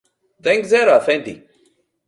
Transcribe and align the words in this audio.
Δεν 0.37 0.61
ξέρω, 0.61 0.91
Αφέντη. 0.91 1.45